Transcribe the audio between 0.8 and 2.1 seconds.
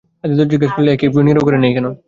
এ কী, নীরু ঘরে নেই কেন।